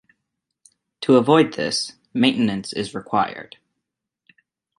[1.01, 3.57] To avoid this, maintenance is required.